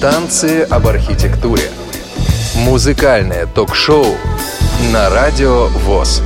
[0.00, 1.70] Танцы об архитектуре.
[2.66, 4.04] Музыкальное ток-шоу
[4.92, 6.22] на радио ВОЗ.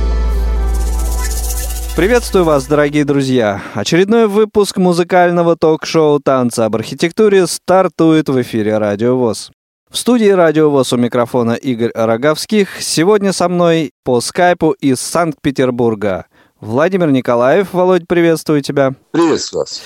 [1.95, 3.61] Приветствую вас, дорогие друзья!
[3.73, 9.51] Очередной выпуск музыкального ток-шоу «Танцы об архитектуре» стартует в эфире Радио ВОЗ.
[9.89, 12.81] В студии Радио ВОЗ у микрофона Игорь Роговских.
[12.81, 16.25] Сегодня со мной по скайпу из Санкт-Петербурга
[16.59, 17.69] Владимир Николаев.
[17.71, 18.95] Володь, приветствую тебя.
[19.11, 19.81] Приветствую вас.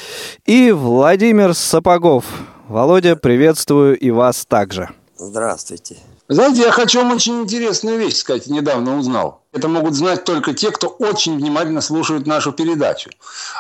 [0.48, 2.26] И Владимир Сапогов.
[2.68, 4.90] Володя, приветствую и вас также.
[5.18, 5.98] Здравствуйте.
[6.28, 9.44] Знаете, я хочу вам очень интересную вещь сказать, недавно узнал.
[9.52, 13.12] Это могут знать только те, кто очень внимательно слушает нашу передачу.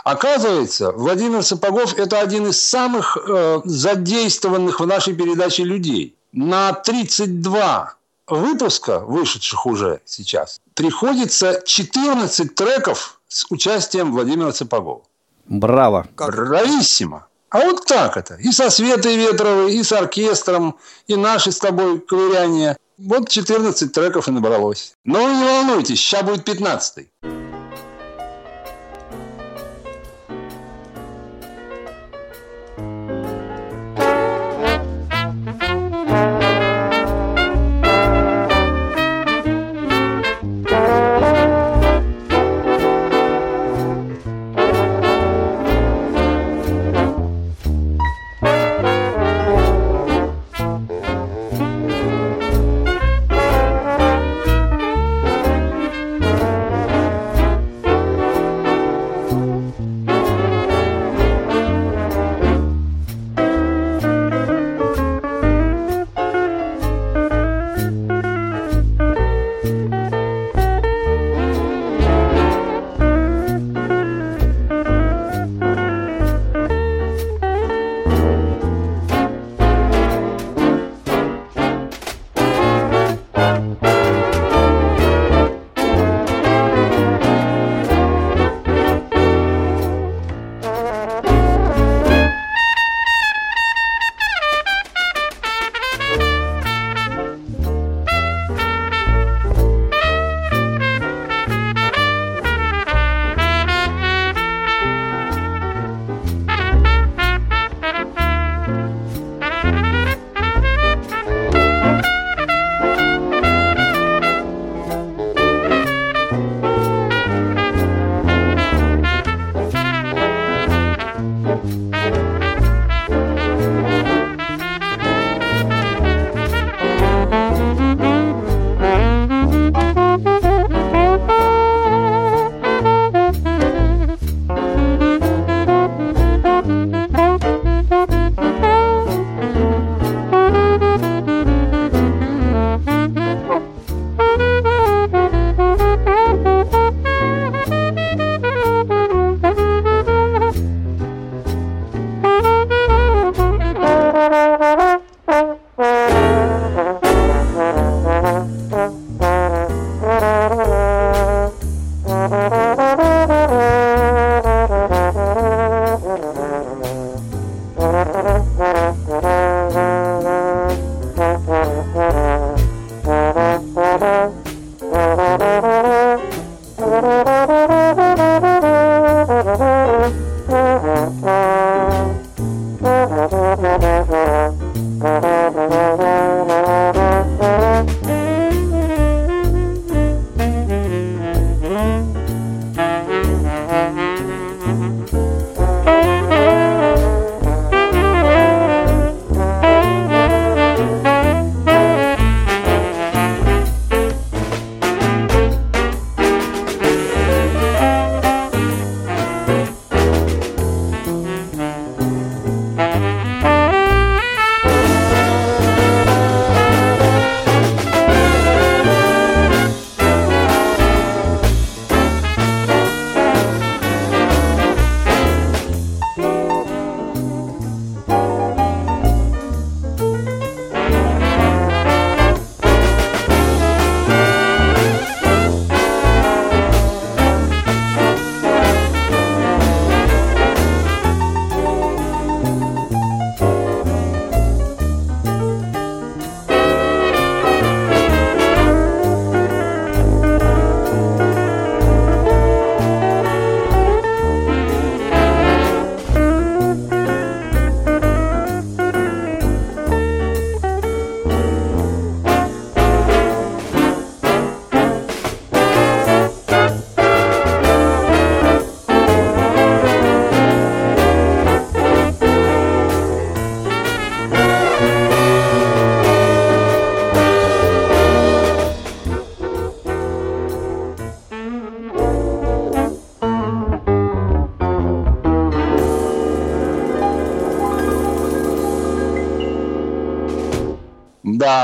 [0.04, 7.94] Оказывается, Владимир Сапогов– это один из самых э, задействованных в нашей передаче людей на 32
[8.28, 15.04] выпуска, вышедших уже сейчас, приходится 14 треков с участием Владимира Цепагова.
[15.46, 16.08] Браво.
[16.18, 17.28] Брависсимо.
[17.56, 18.36] А вот так это.
[18.36, 20.76] И со Светой Ветровой, и с оркестром,
[21.08, 22.76] и наши с тобой ковыряния.
[22.98, 24.92] Вот 14 треков и набралось.
[25.06, 27.55] Но не волнуйтесь, сейчас будет 15 -й.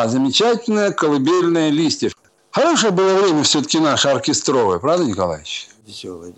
[0.02, 2.14] Да, замечательное колыбельное листьев.
[2.50, 5.70] Хорошее было время все-таки наше оркестровое, правда, Николаевич?
[5.86, 6.34] Веселое,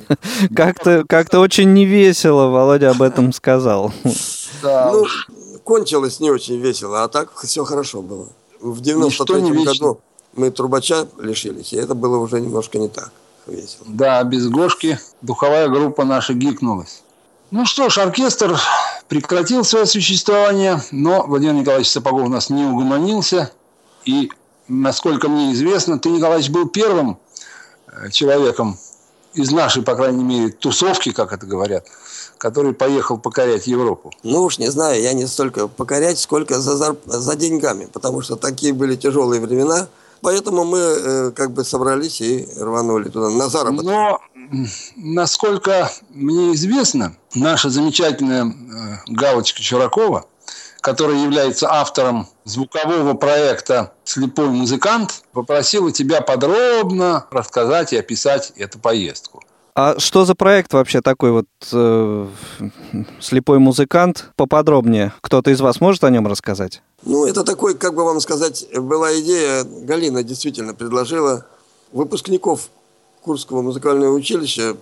[0.54, 3.92] Как-то как очень невесело Володя об этом сказал.
[4.62, 5.06] Ну,
[5.64, 8.28] кончилось не очень весело, а так все хорошо было.
[8.60, 10.00] В 93 году
[10.34, 13.10] мы трубача лишились, и это было уже немножко не так
[13.46, 13.86] весело.
[13.86, 17.02] Да, без Гошки духовая группа наша гикнулась.
[17.50, 18.60] Ну что ж, оркестр
[19.08, 23.50] прекратил свое существование, но Владимир Николаевич Сапогов у нас не угомонился.
[24.04, 24.30] И,
[24.68, 27.18] насколько мне известно, ты, Николаевич, был первым
[27.86, 28.78] э, человеком
[29.34, 31.86] из нашей, по крайней мере, тусовки, как это говорят,
[32.38, 34.12] который поехал покорять Европу?
[34.22, 38.36] Ну уж не знаю, я не столько покорять, сколько за, за, за деньгами, потому что
[38.36, 39.88] такие были тяжелые времена.
[40.20, 43.84] Поэтому мы э, как бы собрались и рванули туда на заработок.
[43.84, 44.20] Но,
[44.96, 48.52] насколько мне известно, наша замечательная э,
[49.08, 50.26] Галочка Чуракова,
[50.80, 59.42] которая является автором звукового проекта «Слепой музыкант», попросила тебя подробно рассказать и описать эту поездку.
[59.74, 62.26] А что за проект вообще такой вот э,
[63.20, 64.30] слепой музыкант?
[64.34, 65.12] Поподробнее.
[65.20, 66.82] Кто-то из вас может о нем рассказать?
[67.04, 71.46] Ну, это такой, как бы вам сказать, была идея, Галина действительно предложила
[71.92, 72.70] выпускников
[73.28, 74.74] Курского музыкального училища,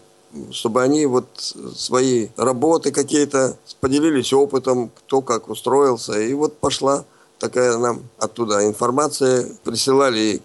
[0.53, 1.27] чтобы они вот
[1.75, 6.21] свои работы какие-то поделились опытом, кто как устроился.
[6.21, 7.05] И вот пошла
[7.41, 10.41] такая нам оттуда информация, присылали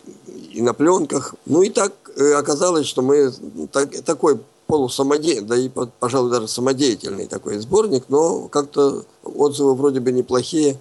[0.51, 1.35] и на пленках.
[1.45, 3.31] Ну и так э, оказалось, что мы
[3.71, 5.69] так, такой полусамодеятельный, да и,
[5.99, 10.75] пожалуй, даже самодеятельный такой сборник, но как-то отзывы вроде бы неплохие.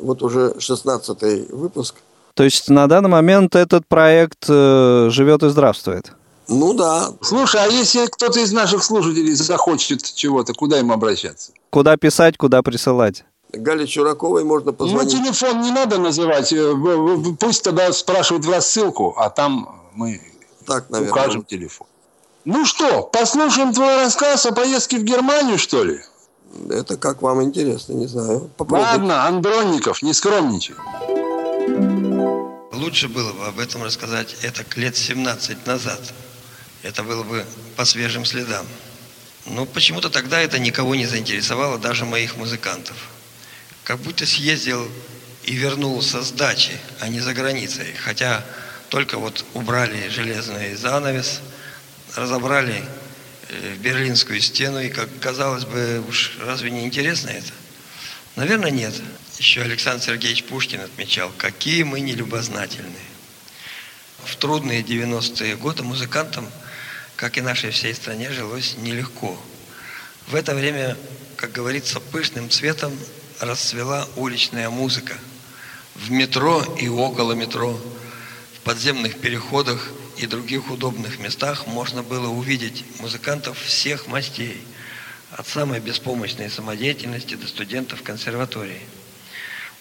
[0.00, 1.94] Вот уже 16 выпуск.
[2.34, 6.10] То есть на данный момент этот проект э, живет и здравствует?
[6.50, 7.12] Ну да.
[7.20, 11.52] Слушай, а если кто-то из наших слушателей захочет чего-то, куда им обращаться?
[11.70, 13.24] Куда писать, куда присылать?
[13.52, 15.12] Гале Чураковой можно позвонить.
[15.12, 16.52] Ну, телефон не надо называть.
[16.52, 16.74] Э,
[17.38, 20.20] пусть тогда спрашивают в рассылку, а там мы
[20.66, 21.12] так, наверное.
[21.12, 21.86] укажем телефон.
[22.44, 26.00] Ну что, послушаем твой рассказ о поездке в Германию, что ли?
[26.68, 28.50] Это как вам интересно, не знаю.
[28.56, 28.90] Попробуйте.
[28.90, 30.74] Ладно, Андронников, не скромничай.
[32.72, 36.00] Лучше было бы об этом рассказать это лет 17 назад.
[36.82, 37.46] Это было бы
[37.76, 38.66] по свежим следам.
[39.46, 42.96] Но почему-то тогда это никого не заинтересовало, даже моих музыкантов
[43.90, 44.88] как будто съездил
[45.42, 47.92] и вернулся с дачи, а не за границей.
[47.94, 48.44] Хотя
[48.88, 51.40] только вот убрали железный занавес,
[52.14, 52.84] разобрали
[53.48, 57.52] э, Берлинскую стену, и, как казалось бы, уж разве не интересно это?
[58.36, 58.94] Наверное, нет.
[59.38, 62.94] Еще Александр Сергеевич Пушкин отмечал, какие мы нелюбознательные.
[64.24, 66.48] В трудные 90-е годы музыкантам,
[67.20, 69.38] как и нашей всей стране, жилось нелегко.
[70.26, 70.96] В это время,
[71.36, 72.98] как говорится, пышным цветом
[73.40, 75.18] расцвела уличная музыка.
[75.94, 77.78] В метро и около метро,
[78.54, 84.58] в подземных переходах и других удобных местах можно было увидеть музыкантов всех мастей,
[85.32, 88.80] от самой беспомощной самодеятельности до студентов консерватории.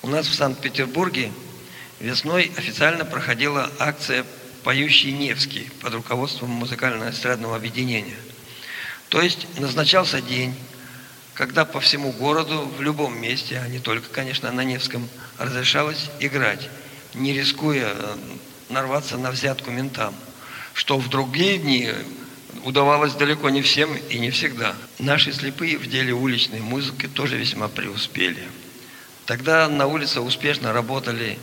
[0.02, 1.32] У нас в Санкт-Петербурге
[2.02, 4.26] весной официально проходила акция
[4.64, 8.18] «Поющий Невский» под руководством музыкально-эстрадного объединения.
[9.10, 10.54] То есть назначался день,
[11.34, 16.70] когда по всему городу, в любом месте, а не только, конечно, на Невском, разрешалось играть,
[17.14, 18.16] не рискуя э,
[18.70, 20.14] нарваться на взятку ментам,
[20.74, 21.92] что в другие дни
[22.66, 24.76] удавалось далеко не всем и не всегда.
[25.00, 28.48] Наши слепые в деле уличной музыки тоже весьма преуспели.
[29.26, 31.40] Тогда на улице успешно работали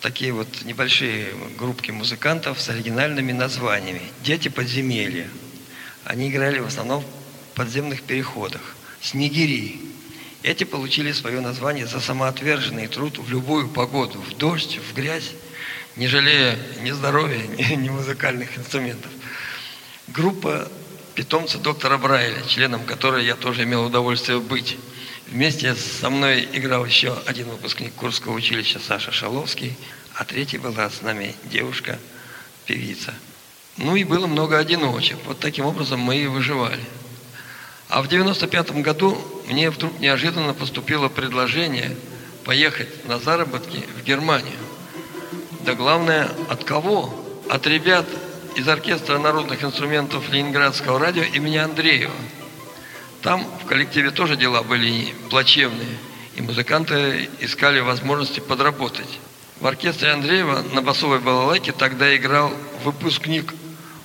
[0.00, 1.28] такие вот небольшие
[1.58, 5.28] группки музыкантов с оригинальными названиями «Дети подземелья».
[6.04, 9.80] Они играли в основном в подземных переходах снегири.
[10.42, 15.32] Эти получили свое название за самоотверженный труд в любую погоду, в дождь, в грязь,
[15.96, 19.10] не жалея ни здоровья, ни, ни музыкальных инструментов.
[20.08, 20.70] Группа
[21.14, 24.78] питомца доктора Брайля, членом которой я тоже имел удовольствие быть.
[25.30, 29.76] Вместе со мной играл еще один выпускник Курского училища Саша Шаловский,
[30.14, 31.98] а третий была с нами девушка,
[32.64, 33.12] певица.
[33.76, 35.18] Ну и было много одиночек.
[35.26, 36.82] Вот таким образом мы и выживали.
[37.90, 41.94] А в 95 году мне вдруг неожиданно поступило предложение
[42.44, 44.58] поехать на заработки в Германию.
[45.60, 47.14] Да главное, от кого?
[47.50, 48.06] От ребят
[48.56, 52.14] из оркестра народных инструментов Ленинградского радио имени Андреева.
[53.22, 55.98] Там в коллективе тоже дела были плачевные,
[56.36, 59.18] и музыканты искали возможности подработать.
[59.60, 62.52] В оркестре Андреева на басовой балалайке тогда играл
[62.84, 63.54] выпускник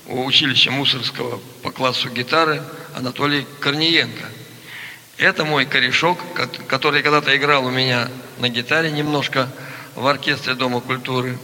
[0.08, 2.64] училища Мусорского по классу гитары–
[2.96, 4.26] Анатолий Корниенко.
[5.18, 6.20] Это мой корешок,
[6.68, 9.50] который когда-то играл у меня на гитаре немножко,
[9.96, 11.38] в оркестре Дома культуры.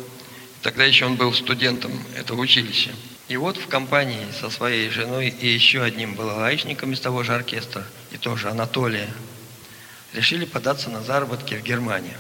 [0.62, 2.92] Тогда еще он был студентом этого училища.
[3.30, 7.86] И вот в компании со своей женой и еще одним балалайчником из того же оркестра,
[8.12, 9.08] и тоже Анатолия,
[10.14, 12.18] решили податься на заработки в Германию.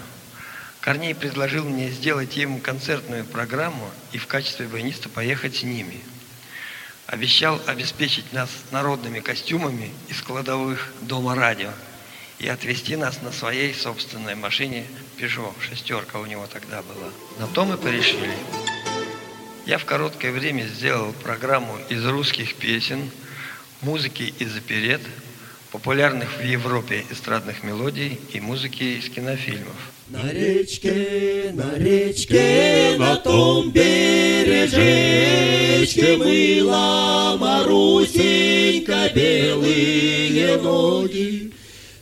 [0.82, 6.00] Корней предложил мне сделать им концертную программу и в качестве баяниста поехать с ними.
[7.08, 11.72] Обещал обеспечить нас народными костюмами из кладовых дома радио
[12.38, 14.86] и отвезти нас на своей собственной машине
[15.18, 17.10] Peugeot, шестерка у него тогда была.
[17.40, 18.38] На то мы порешили.
[19.70, 23.08] Я в короткое время сделал программу из русских песен,
[23.82, 25.02] музыки из оперет,
[25.72, 29.76] популярных в Европе эстрадных мелодий и музыки из кинофильмов.
[30.08, 34.58] На речке, на речке, на том бережечке
[36.18, 41.54] мыла Марусенька белые ноги.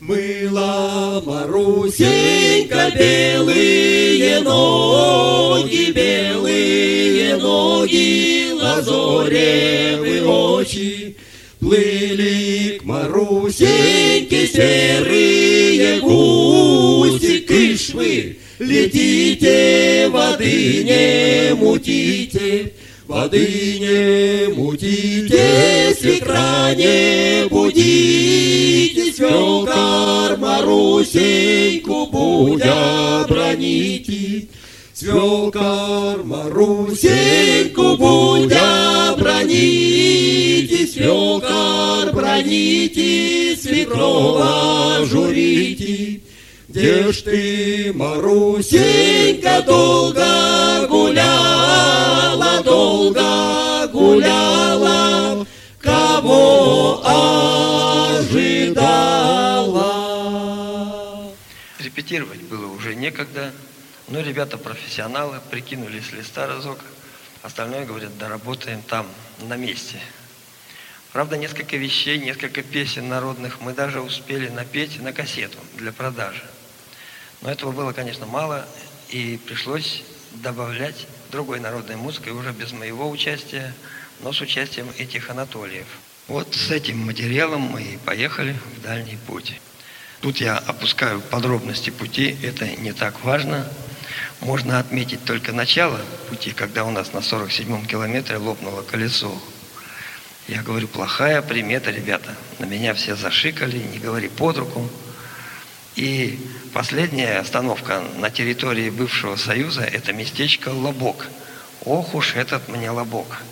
[0.08, 11.18] Мыла Марусенька белые ноги, белые ноги, лазоревые очи.
[11.60, 22.72] Плыли к Марусеньке серые гуси, кыш вы, летите, воды не мутите,
[23.08, 28.97] воды не мутите, свекра не будите,
[29.28, 34.48] свекар Марусеньку будя броните.
[34.94, 46.22] Свекар Марусеньку будя броните, свекар броните, свекрова журите.
[46.70, 51.67] Где ж ты, Марусенька, долго гуляла,
[61.98, 63.52] Репетировать было уже некогда,
[64.08, 66.78] но ребята профессионалы прикинули с листа разок,
[67.42, 69.08] остальное, говорят, доработаем там,
[69.40, 70.00] на месте.
[71.12, 76.44] Правда, несколько вещей, несколько песен народных мы даже успели напеть на кассету для продажи.
[77.42, 78.68] Но этого было, конечно, мало,
[79.10, 83.74] и пришлось добавлять другой народной музыкой уже без моего участия,
[84.22, 85.88] но с участием этих Анатолиев.
[86.28, 89.60] Вот с этим материалом мы и поехали в дальний путь.
[90.28, 93.66] Тут я опускаю подробности пути, это не так важно.
[94.42, 99.42] Можно отметить только начало пути, когда у нас на 47-м километре лопнуло колесо.
[100.50, 102.36] Я говорю, плохая примета, ребята.
[102.60, 104.90] На меня все зашикали, не говори под руку.
[105.96, 106.38] И
[106.74, 111.26] последняя остановка на территории бывшего Союза– это местечко Лобок.
[111.86, 113.44] Ох уж этот мне Лобок.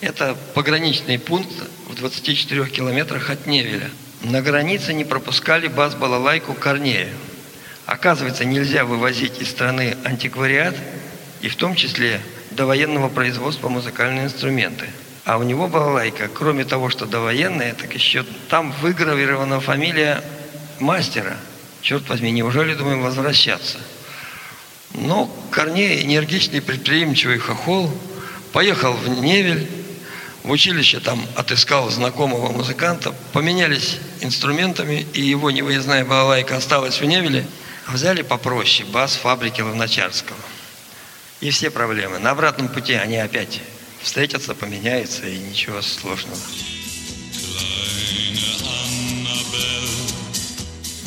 [0.00, 1.54] Это пограничный пункт
[1.88, 3.88] в 24 километрах от Невеля.
[4.24, 7.08] На границе не пропускали бас-балалайку Корнея.
[7.86, 10.74] Оказывается, нельзя вывозить из страны антиквариат,
[11.40, 14.86] и в том числе довоенного производства музыкальные инструменты.
[15.24, 20.22] А у него балалайка, кроме того, что довоенная, так еще там выгравирована фамилия
[20.80, 21.36] мастера–
[21.84, 23.78] черт возьми, неужели думаем возвращаться?
[24.94, 27.90] Но Корней, энергичный, предприимчивый хохол,
[28.52, 29.68] поехал в Невель,
[30.44, 37.46] в училище там отыскал знакомого музыканта, поменялись инструментами, и его невыездная балалайка осталась в Невеле,
[37.86, 40.36] а взяли попроще, бас фабрики Ловначарского.
[41.40, 42.18] И все проблемы.
[42.18, 43.62] На обратном пути они опять
[44.02, 46.36] встретятся, поменяются, и ничего сложного.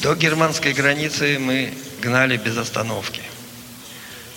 [0.02, 3.22] До германской границы мы гнали без остановки.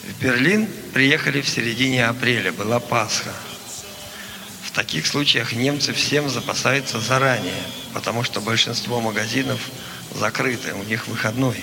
[0.05, 3.33] В Берлин приехали в середине апреля, была Пасха.
[4.81, 9.61] Таких случаях немцы всем запасаются заранее, потому что большинство магазинов
[10.19, 11.63] закрыты, у них выходной.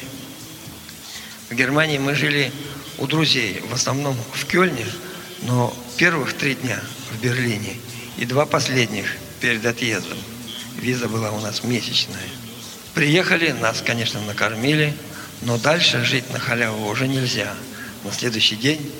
[1.49, 2.51] В Германии мы жили
[2.99, 4.85] у друзей, в основном в Кёльне,
[5.41, 6.79] но первых три дня
[7.11, 7.77] в Берлине
[8.17, 10.19] и два последних перед отъездом.
[10.79, 12.29] Виза была у нас месячная.
[12.93, 14.95] Приехали, нас, конечно, накормили,
[15.41, 17.51] но дальше жить на халяву уже нельзя.
[18.03, 18.91] На следующий день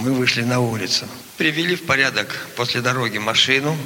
[0.00, 1.06] мы вышли на улицу.
[1.36, 3.76] Привели в порядок после дороги машину,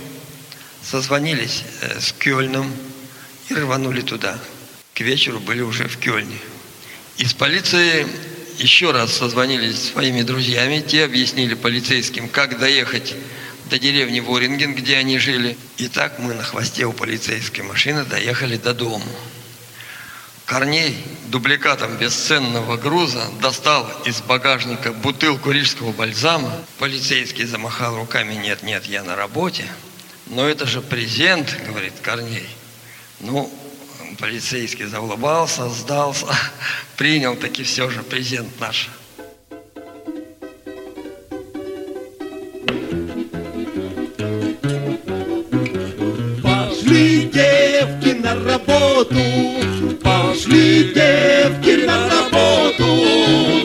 [0.82, 2.72] созвонились э, с Кёльном
[3.48, 4.38] и рванули туда.
[4.94, 6.38] К вечеру были уже в Кёльне.
[7.16, 8.06] Из полиции
[8.58, 10.84] еще раз созвонились с своими друзьями.
[10.86, 13.14] Те объяснили полицейским, как доехать
[13.70, 15.56] до деревни Воринген, где они жили.
[15.78, 19.06] И так мы на хвосте у полицейской машины доехали до дома.
[20.50, 20.96] Корней
[21.28, 26.52] дубликатом бесценного груза достал из багажника бутылку рижского бальзама.
[26.80, 29.64] Полицейский замахал руками «Нет, нет, я на работе».
[30.26, 32.48] «Но это же презент»,— говорит Корней.
[33.20, 33.48] Ну,
[34.18, 36.26] полицейский заулыбался, сдался,
[36.96, 38.88] принял таки все же презент наш.
[46.42, 49.20] Пошли девки на работу.
[50.02, 52.88] Пошли девки на работу,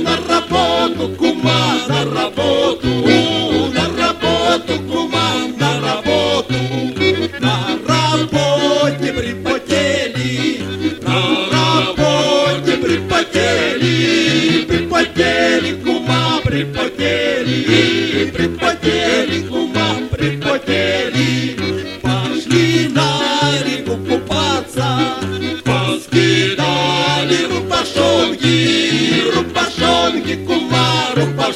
[0.02, 2.88] на работу, кума, на работу,
[3.74, 6.54] на работу, кума, на работу.
[7.40, 7.56] На
[7.88, 10.64] работе припотели,
[11.02, 11.18] на
[11.52, 18.75] работе припотели, припотели, кума, припотели, припотели,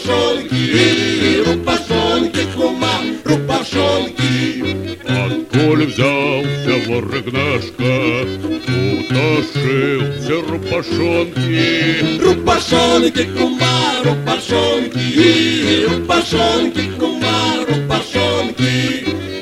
[0.05, 4.65] рубашонки, рубашонки, кума, рубашонки.
[5.07, 7.93] Отколь взялся ворогнашка,
[8.99, 12.19] утошился рубашонки.
[12.21, 18.79] Рубашонки, кума, рубашонки, рубашонки, кума, рубашонки.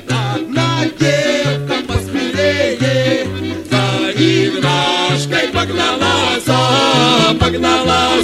[0.09, 3.27] Одна девка посмелее
[3.69, 6.45] за Игнашкой погналась,
[7.39, 8.16] погналась, кума,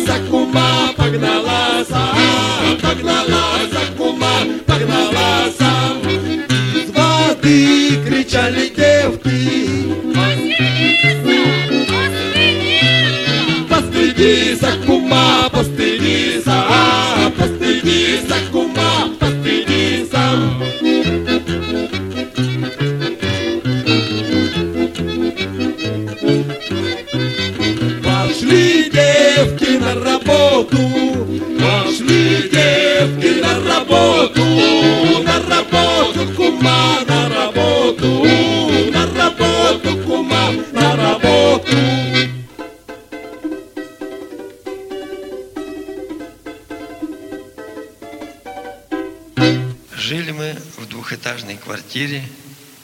[51.34, 52.24] двухэтажной квартире,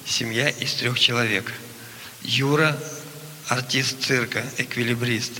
[0.06, 1.54] семья из трех человек.
[2.24, 2.76] Юра,
[3.48, 5.34] артист цирка, эквилибрист.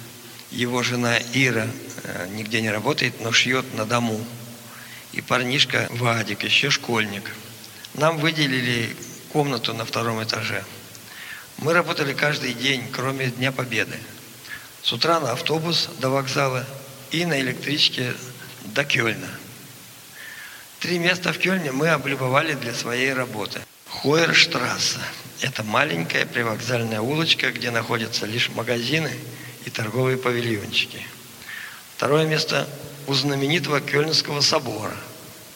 [0.52, 1.68] Его жена Ира
[2.04, 4.24] э, нигде не работает, но шьет на дому.
[5.12, 7.32] И парнишка Вадик, еще школьник.
[7.96, 8.96] Нам выделили
[9.34, 10.64] комнату на втором этаже.
[11.58, 13.98] Мы работали каждый день, кроме Дня Победы.
[14.84, 16.64] С утра на автобус до вокзала
[17.10, 18.14] и на электричке
[18.66, 19.30] до Кёльна.
[20.80, 23.60] Три места в Кёльне мы облюбовали для своей работы.
[23.90, 25.00] Хойерштрассе–
[25.42, 29.12] это маленькая привокзальная улочка, где находятся лишь магазины
[29.66, 31.06] и торговые павильончики.
[31.98, 32.66] Второе место
[33.08, 34.96] у знаменитого Кёльнского собора,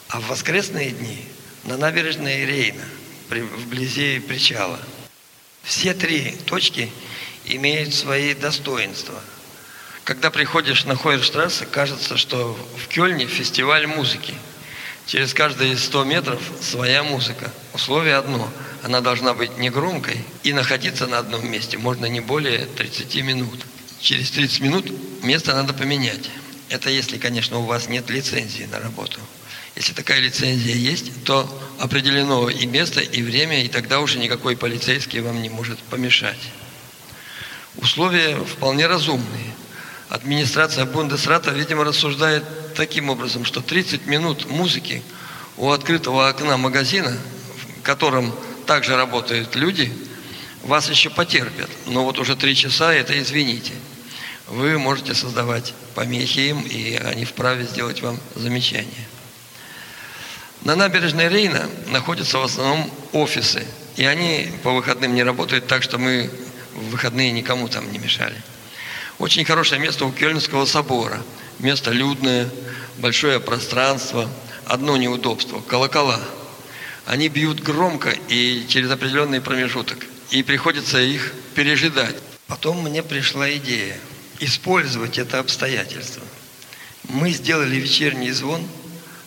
[0.08, 1.24] а в воскресные дни
[1.64, 2.84] на набережной Рейна,
[3.30, 4.78] вблизи причала.
[5.62, 6.92] Все три точки
[7.46, 9.18] имеют свои достоинства.
[10.04, 14.34] Когда приходишь на Хойерштрассе, кажется, что в Кёльне фестиваль музыки.
[15.06, 17.50] Через каждые 100 метров своя музыка.
[17.74, 18.48] Условие одно.
[18.82, 23.60] Она должна быть негромкой и находиться на одном месте можно не более 30 минут.
[24.00, 26.30] Через 30 минут место надо поменять.
[26.70, 29.20] Это если, конечно, у вас нет лицензии на работу.
[29.76, 35.20] Если такая лицензия есть, то определено и место, и время, и тогда уже никакой полицейский
[35.20, 36.38] вам не может помешать.
[37.76, 39.54] Условия вполне разумные.
[40.08, 45.02] Администрация Бундесрата, видимо, рассуждает таким образом, что 30 минут музыки
[45.56, 47.16] у открытого окна магазина,
[47.78, 48.34] в котором
[48.66, 49.92] также работают люди,
[50.62, 51.70] вас еще потерпят.
[51.86, 53.72] Но вот уже три часа, это извините.
[54.48, 59.06] Вы можете создавать помехи им, и они вправе сделать вам замечание.
[60.62, 63.66] На набережной Рейна находятся в основном офисы.
[63.96, 66.30] И они по выходным не работают, так что мы
[66.74, 68.40] в выходные никому там не мешали.
[69.18, 71.22] Очень хорошее место у Кёльнского собора.
[71.58, 72.48] Место людное,
[72.98, 74.28] большое пространство,
[74.66, 76.20] одно неудобство– колокола.
[77.06, 80.06] Они бьют громко и через определенный промежуток.
[80.30, 82.16] И приходится их пережидать.
[82.46, 83.96] Потом мне пришла идея
[84.40, 86.22] использовать это обстоятельство.
[87.04, 88.66] Мы сделали вечерний звон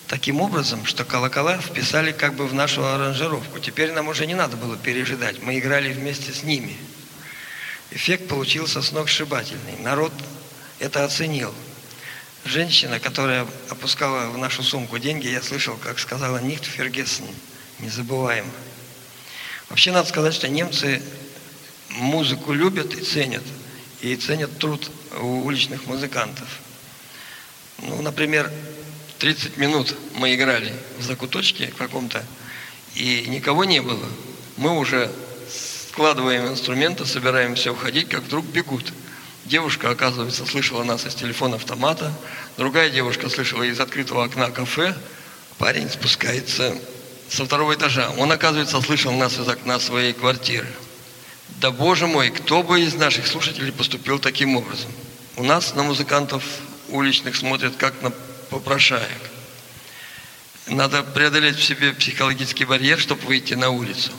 [0.07, 3.59] таким образом, что колокола вписали как бы в нашу аранжировку.
[3.59, 5.41] Теперь нам уже не надо было пережидать.
[5.41, 6.75] Мы играли вместе с ними.
[7.91, 9.77] Эффект получился сногсшибательный.
[9.79, 10.11] Народ
[10.79, 11.53] это оценил.
[12.45, 17.25] Женщина, которая опускала в нашу сумку деньги, я слышал, как сказала Нихт Фергессен.
[17.79, 18.45] Не забываем.
[19.69, 21.01] Вообще надо сказать, что немцы
[21.89, 23.43] музыку любят и ценят.
[24.01, 26.47] И ценят труд у уличных музыкантов.
[27.79, 28.51] Ну, например,
[29.19, 32.23] 30 минут мы играли в закуточке каком-то,
[32.95, 34.07] и никого не было.
[34.57, 35.11] Мы уже
[35.91, 38.93] складываем инструменты, собираемся уходить, как вдруг бегут.
[39.47, 42.11] Девушка, оказывается, слышала нас из телефона автомата,
[42.57, 44.93] другая девушка слышала из открытого окна кафе.
[45.57, 46.75] Парень спускается
[47.29, 48.09] со второго этажа.
[48.17, 50.67] Он, оказывается, слышал нас из окна своей квартиры.
[51.61, 54.91] Да боже мой, кто бы из наших слушателей поступил таким образом?
[55.37, 56.43] У нас на музыкантов
[56.89, 58.09] уличных смотрят как на
[58.49, 59.21] попрошаек.
[60.67, 64.11] Надо преодолеть в себе психологический барьер, чтобы выйти на улицу.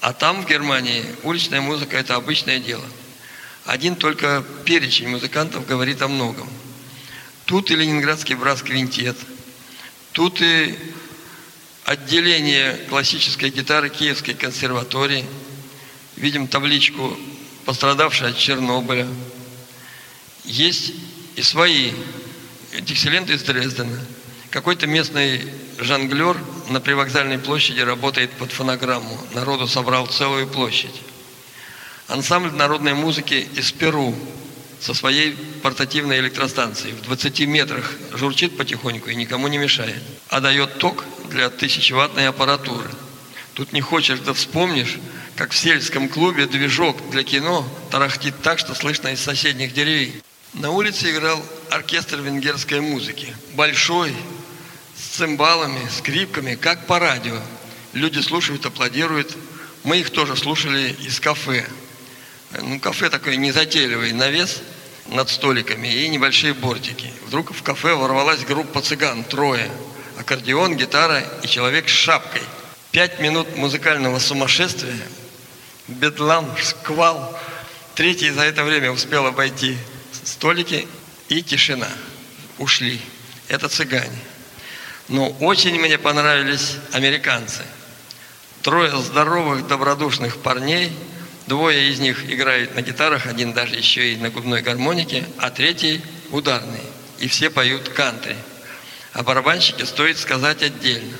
[0.00, 2.84] А там, в Германии, уличная музыка– это обычное дело.
[3.64, 6.48] Один только перечень музыкантов говорит о многом.
[7.44, 9.16] Тут и Ленинградский брас-квинтет,
[10.12, 10.78] тут и
[11.84, 15.24] отделение классической гитары Киевской консерватории.
[16.16, 17.18] Видим табличку
[17.64, 19.08] «Пострадавшая от Чернобыля».
[20.44, 20.92] Есть
[21.36, 21.92] и свои
[22.80, 23.98] диксиленты из Дрездена.
[24.50, 25.42] Какой-то местный
[25.78, 26.36] жонглер
[26.68, 29.18] на привокзальной площади работает под фонограмму.
[29.32, 30.94] Народу собрал целую площадь.
[32.10, 34.16] Ансамбль народной музыки из Перу
[34.80, 40.78] со своей портативной электростанцией в 20 метрах журчит потихоньку и никому не мешает, а дает
[40.78, 42.90] ток для тысячеваттной аппаратуры.
[43.54, 44.98] Тут не хочешь, да вспомнишь,
[45.36, 50.20] как в сельском клубе движок для кино тарахтит так, что слышно из соседних деревень.
[50.54, 53.36] На улице играл оркестр венгерской музыки.
[53.54, 54.12] Большой,
[54.96, 57.40] с цимбалами, скрипками, как по радио.
[57.92, 59.36] Люди слушают, аплодируют.
[59.84, 61.64] Мы их тоже слушали из кафе.
[62.58, 64.62] Ну, кафе такой незатейливый, навес
[65.06, 67.12] над столиками и небольшие бортики.
[67.26, 69.70] Вдруг в кафе ворвалась группа цыган, трое.
[70.18, 72.42] Аккордеон, гитара и человек с шапкой.
[72.90, 74.98] Пять минут музыкального сумасшествия,
[75.86, 77.38] бедлам, шквал.
[77.94, 79.76] Третий за это время успел обойти
[80.24, 80.88] столики
[81.28, 81.88] и тишина.
[82.58, 83.00] Ушли.
[83.48, 84.18] Это цыгане.
[85.08, 87.62] Но очень мне понравились американцы.
[88.62, 90.92] Трое здоровых, добродушных парней.
[91.50, 96.00] Двое из них играют на гитарах, один даже еще и на губной гармонике, а третий
[96.30, 96.80] ударный.
[97.18, 98.36] И все поют кантри.
[99.14, 101.16] О барабанщике стоит сказать отдельно.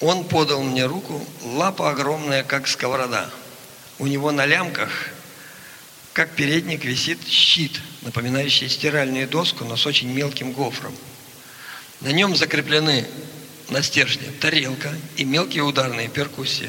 [0.00, 3.30] Он подал мне руку, лапа огромная, как сковорода.
[3.98, 4.90] У него на лямках
[6.12, 10.94] как передник висит щит, напоминающий стиральную доску, но с очень мелким гофром.
[12.02, 13.06] На нем закреплены
[13.70, 16.68] на стержне тарелка и мелкие ударные перкуссии.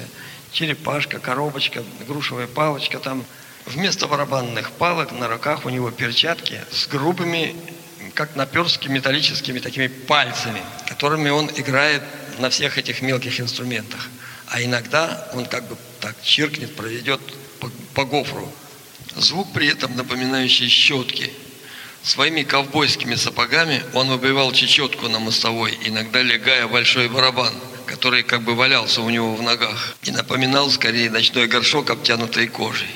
[0.56, 2.98] Черепашка, коробочка, грушевая палочка.
[3.00, 3.26] Там
[3.66, 7.54] вместо барабанных палок на руках у него перчатки с грубыми,
[8.14, 12.04] как наперстки, металлическими такими пальцами, которыми он играет
[12.40, 14.08] на всех этих мелких инструментах.
[14.48, 17.20] А иногда он как бы так чиркнет, проведет
[17.60, 18.50] по, по гофру.
[19.18, 21.34] Звук при этом напоминающий щетки.
[22.02, 27.54] Своими ковбойскими сапогами он выбивал чечетку на мостовой, иногда легая большой барабан,
[27.86, 32.90] который как бы валялся у него в ногах, и напоминал скорее ночной горшок, обтянутый кожей.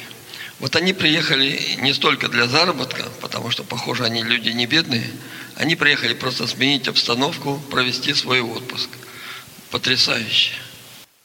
[0.60, 5.10] Вот они приехали не столько для заработка, потому что, похоже, они люди не бедные,
[5.56, 8.90] они приехали просто сменить обстановку, провести свой отпуск.
[9.72, 10.54] Потрясающе.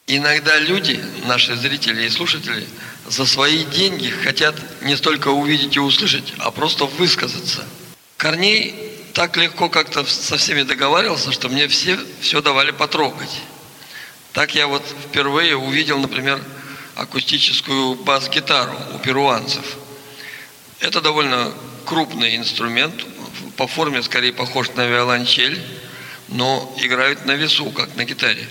[0.06, 2.66] Иногда люди, наши зрители и слушатели,
[3.08, 7.64] за свои деньги хотят не столько увидеть и услышать, а просто высказаться.
[8.16, 8.74] Корней
[9.14, 13.30] так легко как-то со всеми договаривался, что мне все все давали потрогать.
[14.34, 16.42] Так я вот впервые увидел, например,
[16.96, 19.76] акустическую бас-гитару у перуанцев.
[20.80, 21.52] Это довольно
[21.86, 22.94] крупный инструмент,
[23.56, 25.62] по форме скорее похож на виолончель,
[26.28, 28.48] но играют на весу, как на гитаре.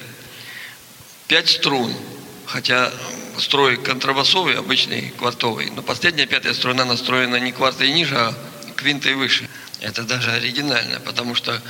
[1.28, 1.94] Пять струн,
[2.46, 2.90] хотя
[3.38, 8.34] строй контрабасовый, обычный квартовый, но последняя пятая струна настроена не квартой ниже, а
[8.78, 9.50] квинтой выше.
[9.82, 11.62] Это даже оригинально, потому что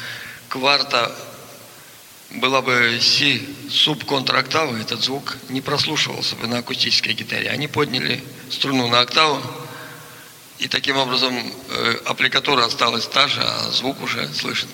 [0.49, 1.11] кварта
[2.33, 7.49] была бы си субконтрактава, этот звук не прослушивался бы на акустической гитаре.
[7.49, 9.41] Они подняли струну на октаву,
[10.59, 11.35] и таким образом
[11.69, 14.69] э, аппликатура осталась та же, а звук уже слышен.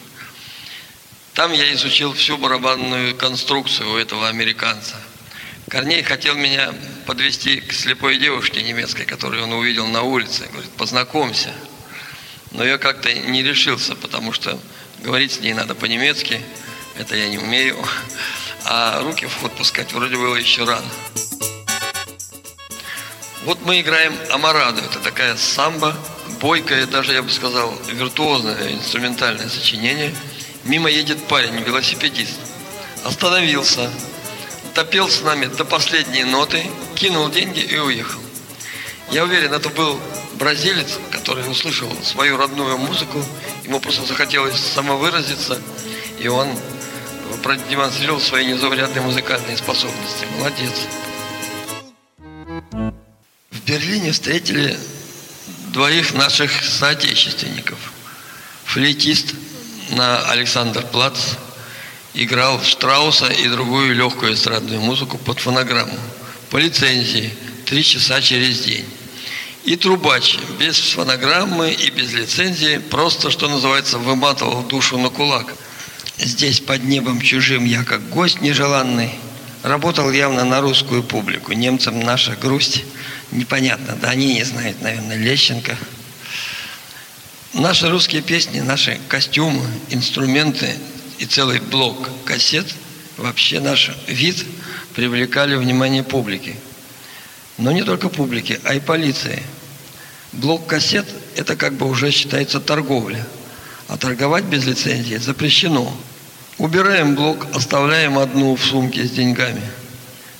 [1.33, 4.95] Там я изучил всю барабанную конструкцию у этого американца.
[5.69, 6.73] Корней хотел меня
[7.05, 10.47] подвести к слепой девушке немецкой, которую он увидел на улице.
[10.51, 11.53] Говорит, познакомься.
[12.51, 14.59] Но я как-то не решился, потому что
[15.03, 16.41] говорить с ней надо по-немецки.
[16.99, 17.77] Это я не умею.
[18.65, 20.89] А руки в ход пускать вроде было еще рано.
[23.45, 24.81] Вот мы играем Амараду.
[24.81, 25.95] Это такая самбо,
[26.39, 30.13] бойкое, даже я бы сказал, виртуозное инструментальное сочинение–
[30.65, 32.37] Мимо едет парень, велосипедист.
[33.03, 33.89] Остановился,
[34.75, 36.63] допел с нами до последней ноты,
[36.95, 38.19] кинул деньги и уехал.
[39.09, 39.99] Я уверен, это был
[40.33, 43.23] бразилец, который услышал свою родную музыку,
[43.63, 45.59] ему просто захотелось самовыразиться,
[46.19, 46.49] и он
[47.37, 50.25] продемонстрировал свои незаурядные музыкальные способности.
[50.37, 50.73] Молодец.
[53.51, 54.77] В Берлине встретили
[55.73, 57.77] двоих наших соотечественников.
[58.65, 59.33] Флейтист
[59.91, 61.35] на Александр Плац,
[62.13, 65.97] играл Штрауса и другую легкую эстрадную музыку под фонограмму
[66.49, 67.31] по лицензии
[67.65, 68.85] три часа через день.
[69.65, 75.53] И трубач без фонограммы и без лицензии просто, что называется, выматывал душу на кулак.
[76.19, 79.11] Здесь под небом чужим я как гость нежеланный
[79.63, 81.53] работал явно на русскую публику.
[81.53, 82.83] Немцам наша грусть
[83.31, 83.97] непонятна.
[84.01, 85.77] Да они не знают, наверное, Лещенко.
[87.53, 90.69] Наши русские песни, наши костюмы, инструменты
[91.19, 92.67] и целый блок кассет,
[93.17, 94.45] вообще наш вид
[94.95, 96.55] привлекали внимание публики.
[97.57, 99.41] Но не только публики, а и полиции.
[100.33, 103.25] Блок кассет– это как бы уже считается торговля.
[103.87, 105.97] А торговать без лицензии запрещено.
[106.59, 109.61] Убираем блок, оставляем одну в сумке с деньгами.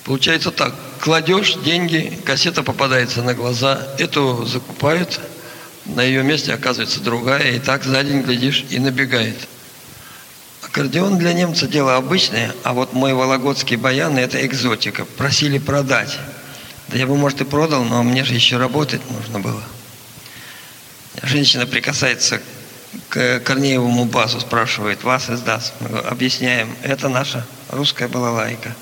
[0.03, 5.17] Получается так, кладешь деньги, кассета попадается на глаза, эту закупают,
[5.85, 9.47] на ее месте оказывается другая, и так за день, глядишь, и набегает.
[10.61, 15.05] Аккордеон для немца дело обычное, а вот мой вологодский баян– это экзотика.
[15.05, 16.19] Просили продать.
[16.89, 19.63] Да я бы, может, и продал, но мне же еще работать нужно было.
[21.23, 22.41] Женщина прикасается
[23.09, 25.73] к Корнеевому басу, спрашивает, вас издаст.
[26.05, 28.75] Объясняем, это наша русская балалайка.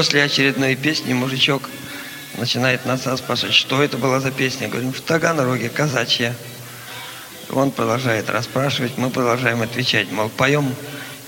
[0.00, 1.68] После очередной песни мужичок
[2.38, 4.66] начинает нас спрашивать, что это была за песня.
[4.66, 6.34] Говорим, в Таганроге, казачья.
[7.50, 10.10] Он продолжает расспрашивать, мы продолжаем отвечать.
[10.10, 10.74] Мол, поем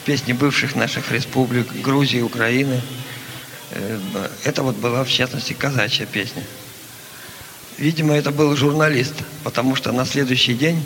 [0.06, 2.80] песни бывших наших республик, Грузии, Украины.
[3.72, 3.98] Э,
[4.44, 6.42] это вот была, в частности, казачья песня.
[7.76, 10.82] Видимо, это был журналист, потому что на следующий день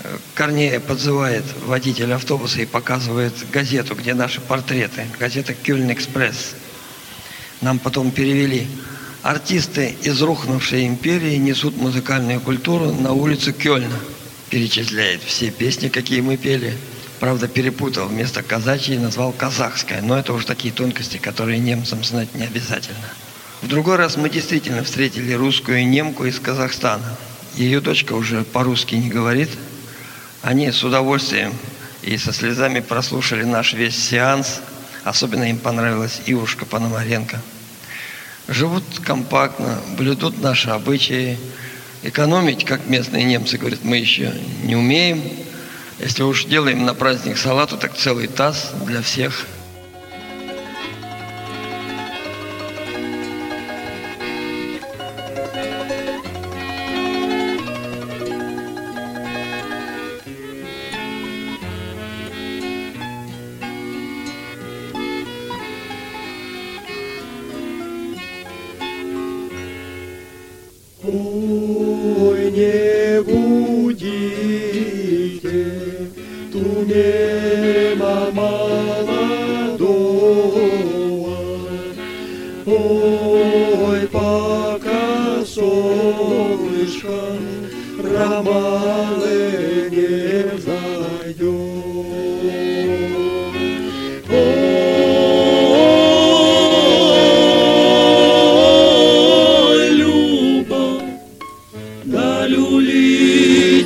[0.00, 5.06] э, Корнея подзывает водитель автобуса и показывает газету, где наши портреты.
[5.20, 6.56] Газета «Кёльн Экспресс».
[7.60, 8.66] Нам потом перевели.
[9.22, 13.98] Артисты из рухнувшей империи несут музыкальную культуру на улицу Кёльна.
[14.50, 16.76] Перечисляет все песни, какие мы пели.
[17.18, 18.08] Правда, перепутал.
[18.08, 20.02] Вместо казачьей назвал казахская.
[20.02, 23.08] Но это уже такие тонкости, которые немцам знать не обязательно.
[23.62, 27.16] В другой раз мы действительно встретили русскую немку из Казахстана.
[27.54, 29.48] Ее дочка уже по-русски не говорит.
[30.42, 31.54] Они с удовольствием
[32.02, 34.60] и со слезами прослушали наш весь сеанс–
[35.06, 37.40] Особенно им понравилась Ивушка Пономаренко.
[38.48, 41.38] Живут компактно, блюдут наши обычаи.
[42.02, 45.22] Экономить, как местные немцы говорят, мы еще не умеем.
[46.00, 49.46] Если уж делаем на праздник салату, так целый таз для всех–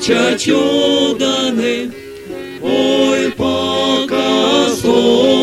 [0.01, 1.91] чачуганы,
[2.63, 5.40] ой, пока солнце.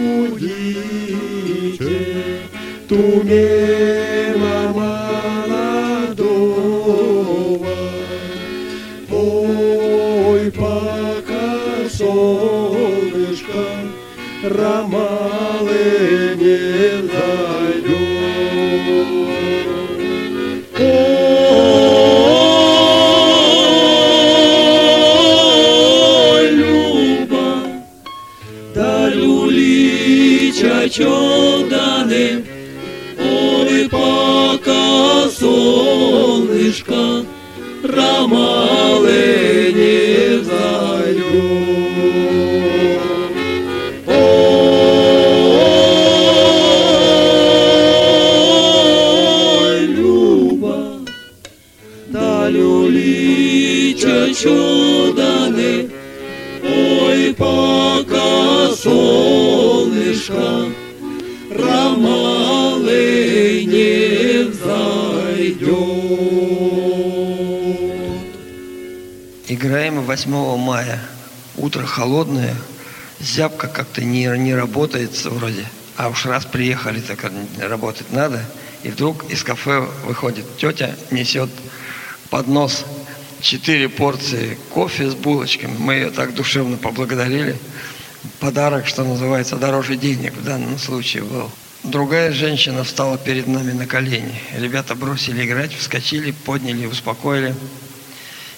[0.00, 2.00] budicie,
[2.88, 3.99] tu nie
[60.20, 60.74] солнышко
[61.50, 62.94] Ромалы
[63.66, 65.70] не взойдет.
[69.48, 71.00] Играем 8 мая.
[71.56, 72.54] Утро холодное,
[73.18, 75.64] зябка как-то не, не работает вроде.
[75.96, 77.24] А уж раз приехали, так
[77.58, 78.44] работать надо.
[78.84, 81.50] И вдруг из кафе выходит тетя, несет
[82.30, 82.86] поднос
[83.40, 85.74] четыре порции кофе с булочками.
[85.76, 87.56] Мы ее так душевно поблагодарили.
[88.38, 91.50] Подарок, что называется, дороже денег в данном случае был.
[91.82, 94.38] Другая женщина встала перед нами на колени.
[94.54, 97.54] Ребята бросили играть, вскочили, подняли, успокоили.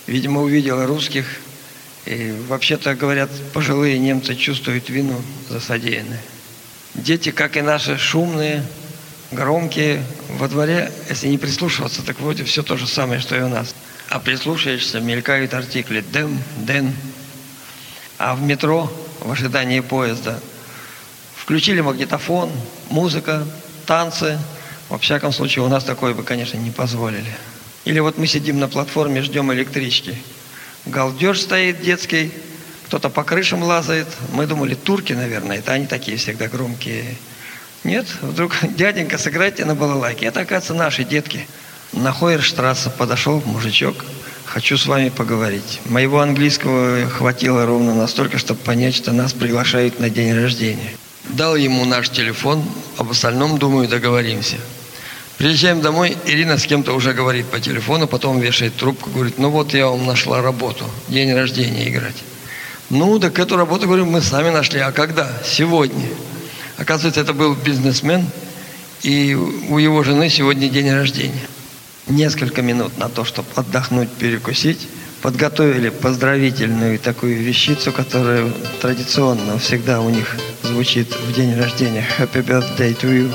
[0.08, 1.26] Видимо, увидела русских.
[2.06, 6.20] И вообще-то, говорят, пожилые немцы чувствуют вину за содеянное.
[6.94, 8.64] Дети, как и наши, шумные,
[9.30, 10.02] громкие.
[10.30, 13.76] Во дворе, если не прислушиваться, так вроде все то же самое, что и у нас.
[14.08, 16.92] А прислушаешься, мелькают артикли «дем», «ден».
[18.18, 18.92] А в метро,
[19.24, 20.38] в ожидании поезда,
[21.36, 22.50] включили магнитофон,
[22.90, 23.46] музыка,
[23.86, 24.38] танцы.
[24.88, 27.32] Во всяком случае, у нас такое бы, конечно, не позволили.
[27.84, 30.16] Или вот мы сидим на платформе, ждем электрички.
[30.86, 32.32] Галдеж стоит детский,
[32.86, 34.08] кто-то по крышам лазает.
[34.32, 37.16] Мы думали, турки, наверное, это они такие всегда громкие.
[37.84, 40.26] Нет, вдруг дяденька, сыграйте на балалайке.
[40.26, 41.46] Это, оказывается, наши детки.
[41.92, 44.04] На Хойерштрассе подошел мужичок.
[44.52, 45.80] Хочу с вами поговорить.
[45.86, 50.92] Моего английского хватило ровно настолько, чтобы понять, что нас приглашают на день рождения.
[51.30, 52.62] Дал ему наш телефон,
[52.98, 54.56] об остальном, думаю, договоримся.
[55.38, 59.72] Приезжаем домой, Ирина с кем-то уже говорит по телефону, потом вешает трубку, говорит, ну вот
[59.72, 62.22] я вам нашла работу, день рождения играть.
[62.90, 64.80] Ну, так эту работу, говорю, мы сами нашли.
[64.80, 65.32] А когда?
[65.46, 66.10] Сегодня.
[66.76, 68.26] Оказывается, это был бизнесмен,
[69.00, 71.48] и у его жены сегодня день рождения.
[72.08, 74.88] Несколько минут на то, чтобы отдохнуть, перекусить.
[75.22, 82.04] Подготовили поздравительную такую вещицу, которая традиционно всегда у них звучит в день рождения.
[82.18, 83.32] Happy birthday to you.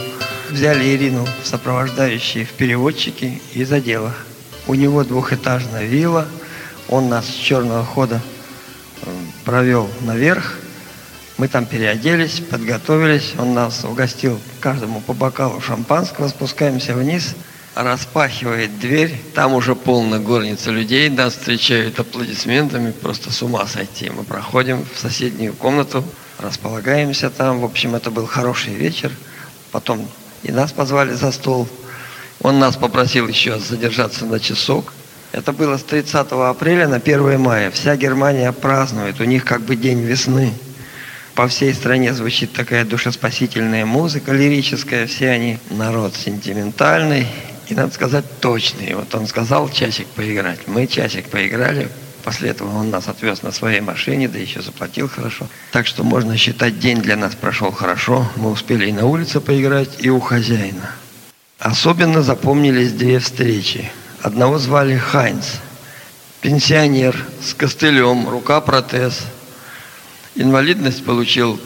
[0.49, 4.13] Взяли Ирину в сопровождающие в переводчики и за дело.
[4.67, 6.27] У него двухэтажная вилла.
[6.89, 8.21] Он нас с черного хода
[9.01, 9.09] э,
[9.45, 10.55] провел наверх.
[11.37, 13.33] Мы там переоделись, подготовились.
[13.37, 16.27] Он нас угостил каждому по бокалу шампанского.
[16.27, 17.35] Спускаемся вниз,
[17.77, 19.15] распахивает дверь.
[19.33, 21.09] Там уже полная горница людей.
[21.09, 22.91] Нас встречают аплодисментами.
[22.91, 24.09] Просто с ума сойти.
[24.09, 26.03] Мы проходим в соседнюю комнату,
[26.39, 27.59] располагаемся там.
[27.59, 29.11] В общем, это был хороший вечер.
[29.71, 30.07] Потом
[30.43, 31.67] и нас позвали за стол.
[32.41, 34.93] Он нас попросил еще задержаться на часок.
[35.31, 37.69] Это было с 30 апреля на 1 мая.
[37.71, 39.19] Вся Германия празднует.
[39.19, 40.53] У них как бы день весны.
[41.35, 45.05] По всей стране звучит такая душеспасительная музыка лирическая.
[45.05, 47.27] Все они народ сентиментальный
[47.69, 48.93] и, надо сказать, точный.
[48.95, 50.67] Вот он сказал часик поиграть.
[50.67, 51.89] Мы часик поиграли.
[52.23, 55.47] После этого он нас отвез на своей машине, да еще заплатил хорошо.
[55.71, 58.29] Так что можно считать, день для нас прошел хорошо.
[58.35, 60.91] Мы успели и на улице поиграть, и у хозяина.
[61.59, 63.91] Особенно запомнились две встречи.
[64.21, 65.45] Одного звали Хайнц.
[66.41, 69.21] Пенсионер с костылем, рука-протез.
[70.35, 71.59] Инвалидность получил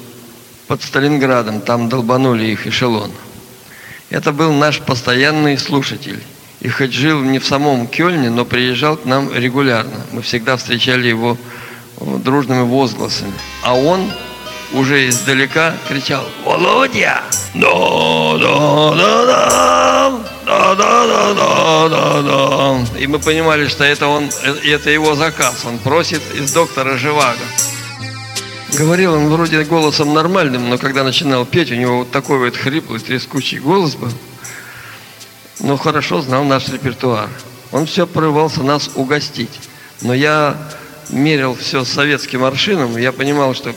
[0.67, 3.11] под Сталинградом, там долбанули их эшелон.
[4.11, 6.21] Это был наш постоянный слушатель.
[6.59, 10.05] И хоть жил не в самом Кёльне, но приезжал к нам регулярно.
[10.11, 11.37] Мы всегда встречали его
[11.97, 13.33] дружными возгласами.
[13.63, 14.11] А он
[14.73, 19.25] уже издалека кричал «Володя!» да да да
[20.45, 24.29] да да да да да да И мы понимали, что это, он,
[24.63, 25.63] это его заказ.
[25.65, 27.39] Он просит из доктора Живаго.
[28.77, 33.01] Говорил он вроде голосом нормальным, но когда начинал петь, у него вот такой вот хриплый,
[33.01, 34.11] трескучий голос был.
[35.59, 37.29] Но хорошо знал наш репертуар.
[37.71, 39.59] Он все порывался нас угостить.
[40.01, 40.55] Но я
[41.09, 42.97] мерил все советским аршином.
[42.97, 43.73] Я понимал, что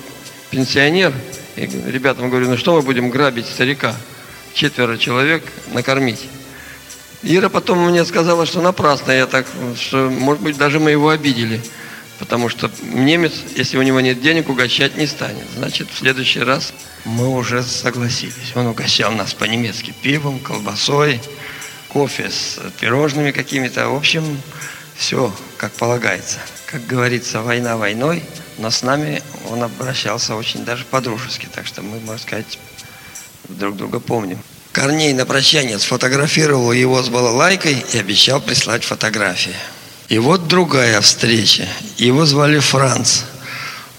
[0.50, 1.12] пенсионер,
[1.56, 3.94] и ребятам говорю, ну что мы будем грабить старика?
[4.54, 5.42] Четверо человек
[5.72, 6.28] накормить.
[7.22, 11.60] Ира потом мне сказала, что напрасно я так, что, может быть, даже мы его обидели.
[12.18, 15.46] Потому что немец, если у него нет денег, угощать не станет.
[15.56, 16.72] Значит, в следующий раз
[17.04, 18.54] мы уже согласились.
[18.54, 21.20] Он угощал нас по-немецки пивом, колбасой,
[21.88, 23.88] кофе с пирожными какими-то.
[23.88, 24.40] В общем,
[24.96, 26.38] все как полагается.
[26.66, 28.22] Как говорится, война войной,
[28.58, 31.48] но с нами он обращался очень даже по-дружески.
[31.52, 32.58] Так что мы, можно сказать,
[33.48, 34.38] друг друга помним.
[34.72, 39.54] Корней на прощание сфотографировал его с балалайкой и обещал прислать фотографии.
[40.08, 41.66] И вот другая встреча.
[41.96, 43.22] Его звали Франц.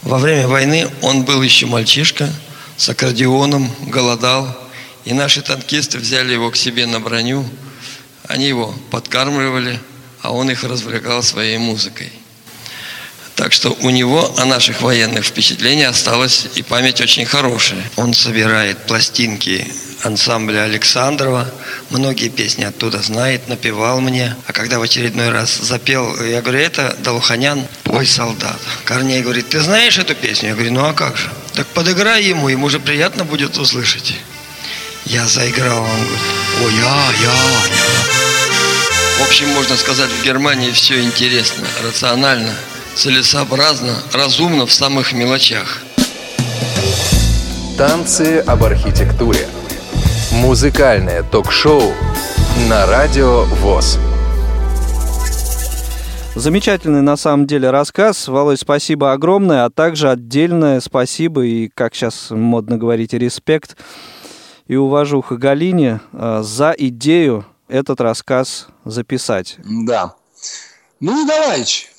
[0.03, 2.30] Во время войны он был еще мальчишка,
[2.78, 4.47] с аккордеоном, голодал.
[5.03, 7.47] И наши танкисты взяли его к себе на броню.
[8.28, 9.80] Они его подкармливали,
[10.22, 12.12] а он их развлекал своей музыкой.
[13.36, 17.83] Так что у него о наших военных впечатлениях осталась и память очень хорошая.
[17.97, 19.67] Он собирает пластинки
[20.03, 21.51] ансамбля Александрова.
[21.89, 24.36] Многие песни оттуда знает, напевал мне.
[24.47, 28.59] А когда в очередной раз запел, я говорю, это Далуханян «Ой, солдат».
[28.86, 30.49] Корней говорит, ты знаешь эту песню?
[30.49, 31.29] Я говорю, ну а как же?
[31.53, 34.15] Так подыграй ему, ему же приятно будет услышать.
[35.05, 36.19] Я заиграл, он говорит,
[36.63, 38.25] ой, я, я, я.
[39.19, 42.53] В общем, можно сказать, в Германии все интересно, рационально,
[42.96, 45.84] целесообразно, разумно в самых мелочах.
[47.78, 49.48] Танцы об архитектуре.
[50.32, 51.93] Музыкальное ток-шоу
[52.70, 54.00] на радио ВОЗ.
[56.36, 58.28] Замечательный на самом деле рассказ.
[58.28, 63.78] Володь, спасибо огромное, а также отдельное спасибо и, как сейчас модно говорить, респект
[64.68, 69.58] и уважуха Галине э, за идею этот рассказ записать.
[69.64, 70.16] Да.
[71.00, 71.89] Ну, Николаевич,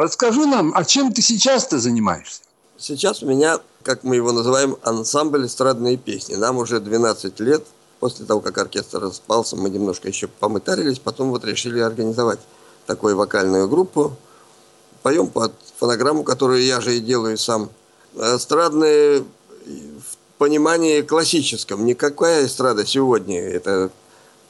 [0.00, 2.40] расскажи нам, а чем ты сейчас-то занимаешься?
[2.78, 6.34] Сейчас у меня, как мы его называем, ансамбль эстрадные песни.
[6.34, 7.64] Нам уже 12 лет.
[8.00, 12.40] После того, как оркестр распался, мы немножко еще помытарились, потом вот решили организовать
[12.86, 14.14] такую вокальную группу.
[15.02, 17.70] Поем под фонограмму, которую я же и делаю сам.
[18.14, 19.20] Эстрадные
[19.64, 21.86] в понимании классическом.
[21.86, 23.90] Никакая эстрада сегодня, это,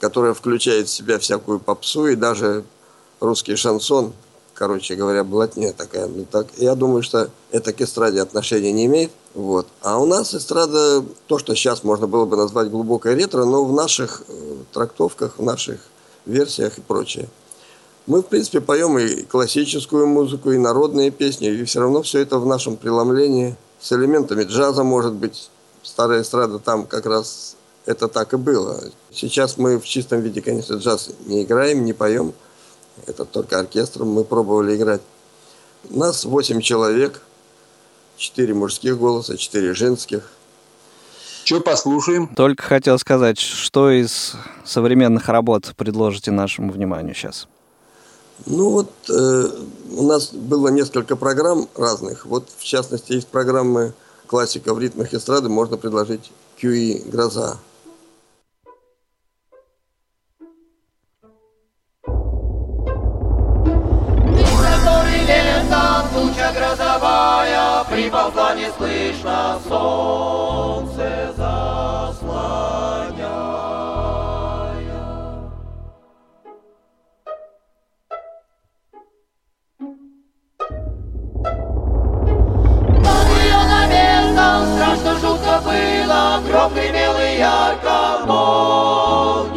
[0.01, 2.65] которая включает в себя всякую попсу и даже
[3.21, 4.13] русский шансон–
[4.57, 6.07] короче говоря, блатня такая.
[6.07, 9.11] Ну, так, я думаю, что это к эстраде отношения не имеет.
[9.33, 9.67] Вот.
[9.81, 13.73] А у нас эстрада, то, что сейчас можно было бы назвать глубокой ретро, но в
[13.73, 15.79] наших э, трактовках, в наших
[16.25, 17.29] версиях и прочее.
[18.07, 22.39] Мы, в принципе, поем и классическую музыку, и народные песни, и все равно все это
[22.39, 25.51] в нашем преломлении с элементами джаза, может быть.
[25.83, 27.55] Старая эстрада там как раз
[27.85, 28.83] это так и было.
[29.11, 32.33] Сейчас мы в чистом виде, конечно, джаз не играем, не поем–
[33.05, 35.01] это только оркестром мы пробовали играть.
[35.89, 37.21] Нас 8 человек,
[38.17, 40.31] 4 мужских голоса, 4 женских.
[41.43, 42.27] Что послушаем?
[42.35, 44.33] Только хотел сказать, что из
[44.65, 47.47] современных работ предложите нашему вниманию сейчас?
[48.45, 49.49] Ну вот э,
[49.95, 52.25] у нас было несколько программ разных.
[52.25, 53.93] Вот в частности из программы
[54.27, 56.31] классика в ритмах эстрады можно предложить
[56.61, 57.57] QE «Гроза».
[67.97, 72.27] Приползла неслышно солнце заслоняя.
[82.99, 89.56] Над ее навесом страшно жутко было, гром гремел и ярко молния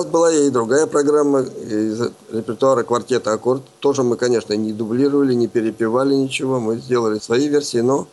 [0.00, 2.00] нас была и другая программа из
[2.32, 3.62] репертуара квартета «Аккорд».
[3.80, 6.58] Тоже мы, конечно, не дублировали, не перепевали ничего.
[6.60, 8.06] Мы сделали свои версии, но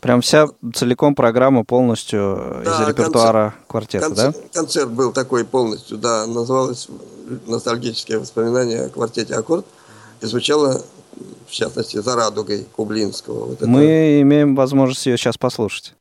[0.00, 4.60] Прям вся целиком программа полностью Да, из репертуара квартета, концерт, да?
[4.60, 6.88] концерт был такой полностью, да, называлось
[7.46, 9.64] «Ностальгические воспоминания о квартете «Аккорд».
[10.20, 10.82] И звучало,
[11.48, 13.46] в частности, «За радугой» Кублинского.
[13.46, 15.94] Вот это- Мы имеем возможность ее сейчас послушать.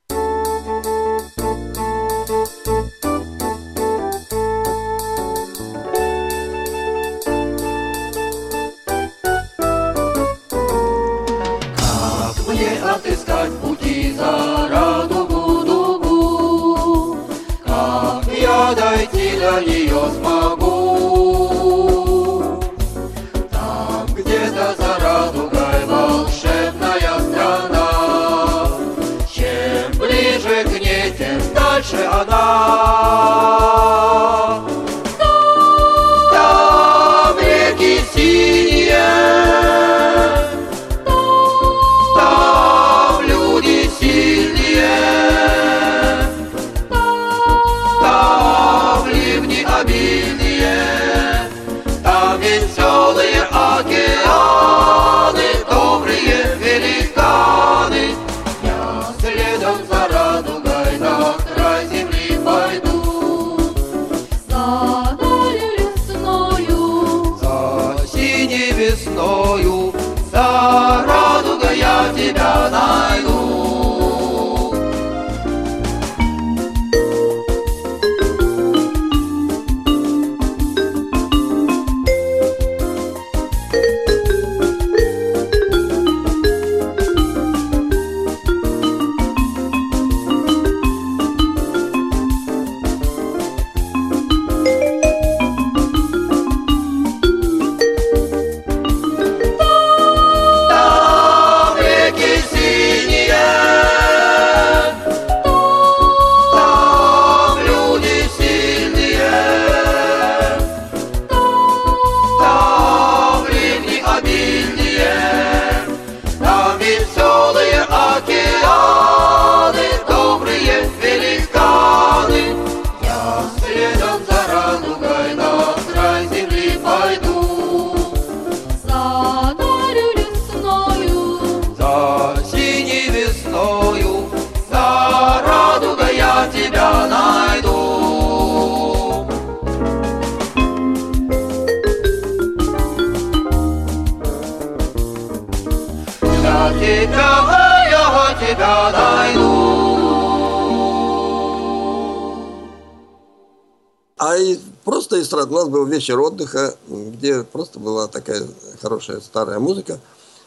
[156.04, 158.42] Вечер отдыха, где просто была такая
[158.82, 160.00] хорошая старая музыка.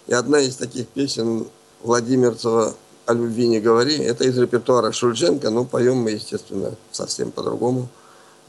[0.07, 1.47] И одна из таких песен
[1.83, 2.75] Владимирцева
[3.07, 7.89] «О любви не говори» это из репертуара Шульженко, но поем мы, естественно, совсем по-другому.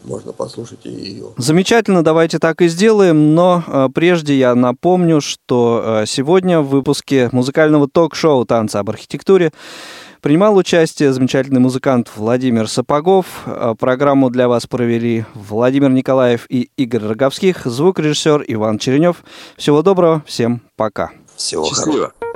[0.03, 1.27] Можно послушать и ее.
[1.37, 7.29] Замечательно, давайте так и сделаем, но э, прежде я напомню, что э, сегодня в выпуске
[7.31, 9.53] музыкального ток-шоу «Танцы об архитектуре»
[10.27, 13.43] принимал участие замечательный музыкант Владимир Сапогов.
[13.45, 19.23] Э, Программу для вас провели Владимир Николаев и Игорь Роговских, звукорежиссер Иван Черенев.
[19.55, 21.11] Всего доброго, всем пока.
[21.37, 21.85] Всего хорошего.
[21.85, 22.13] Счастливо.
[22.19, 22.26] Очень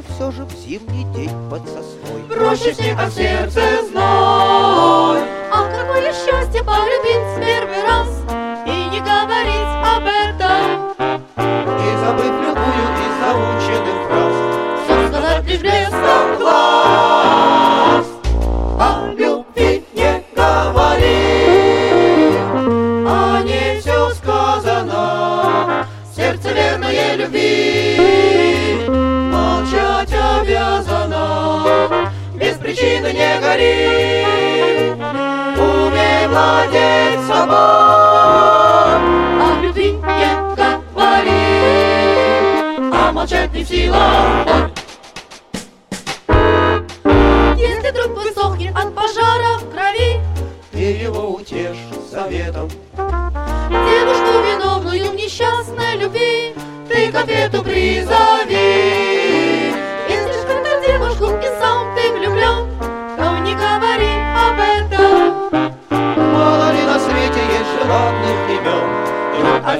[0.00, 2.22] Лучше все же в зимний день под сосной.
[2.28, 5.20] Проще всех от сердца зной
[5.52, 7.40] А какое счастье полюбить в
[33.50, 34.94] причины не гори.
[35.58, 37.56] Умей владеть собой,
[39.40, 41.32] О любви не говори
[42.92, 44.70] а молчать не в силах.
[47.56, 50.20] Если друг высохнет от пожара в крови
[50.72, 51.76] Ты его утешь
[52.10, 52.70] советом.
[53.68, 56.54] Девушку виновную в несчастной любви
[56.88, 58.09] Ты к ответу призови.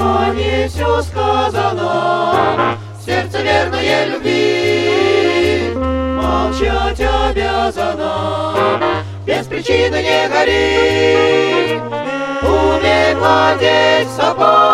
[0.00, 2.78] а не все сказано.
[3.04, 8.54] Сердце верное любви, молчать обязано.
[9.26, 11.80] Без причины не гори,
[12.42, 14.65] умей владеть собой.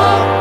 [0.00, 0.37] А